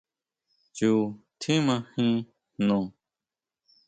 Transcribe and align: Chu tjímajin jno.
Chu 0.75 0.89
tjímajin 1.41 2.11
jno. 2.63 2.77